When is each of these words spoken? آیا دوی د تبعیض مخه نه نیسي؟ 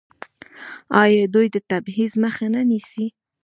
آیا 1.01 1.23
دوی 1.33 1.47
د 1.55 1.57
تبعیض 1.69 2.11
مخه 2.23 2.45
نه 2.53 2.61
نیسي؟ 2.69 3.05